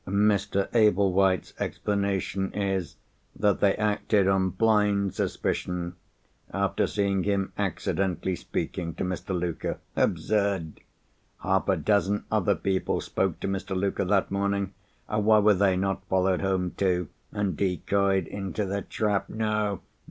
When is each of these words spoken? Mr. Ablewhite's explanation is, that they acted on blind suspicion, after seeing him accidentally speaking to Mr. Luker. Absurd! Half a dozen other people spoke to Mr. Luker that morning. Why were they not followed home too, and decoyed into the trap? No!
Mr. 0.07 0.67
Ablewhite's 0.73 1.53
explanation 1.59 2.51
is, 2.55 2.95
that 3.35 3.59
they 3.59 3.75
acted 3.75 4.27
on 4.27 4.49
blind 4.49 5.13
suspicion, 5.13 5.93
after 6.51 6.87
seeing 6.87 7.21
him 7.21 7.53
accidentally 7.55 8.35
speaking 8.35 8.95
to 8.95 9.03
Mr. 9.03 9.39
Luker. 9.39 9.77
Absurd! 9.95 10.81
Half 11.43 11.69
a 11.69 11.77
dozen 11.77 12.23
other 12.31 12.55
people 12.55 12.99
spoke 12.99 13.39
to 13.41 13.47
Mr. 13.47 13.75
Luker 13.75 14.05
that 14.05 14.31
morning. 14.31 14.73
Why 15.05 15.37
were 15.37 15.53
they 15.53 15.77
not 15.77 16.03
followed 16.09 16.41
home 16.41 16.71
too, 16.71 17.07
and 17.31 17.55
decoyed 17.55 18.25
into 18.25 18.65
the 18.65 18.81
trap? 18.81 19.29
No! 19.29 19.81